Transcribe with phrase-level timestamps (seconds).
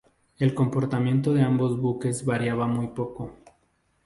[0.39, 3.35] El comportamiento de ambos buques variaba muy poco.